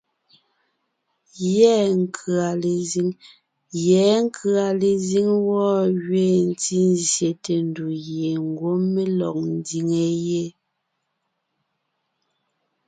Yɛ̌ 3.87 4.09
nkʉ̀a 4.25 4.67
lezíŋ 4.81 5.29
wɔ́ 5.47 5.69
gẅiin 6.03 6.45
ntí 6.51 6.77
zsyète 7.03 7.53
ndù 7.67 7.85
gie 8.03 8.31
ngwɔ́ 8.47 8.73
mé 8.93 9.03
lɔg 9.19 9.37
ńdiŋe 9.53 10.03
yé. 10.27 10.43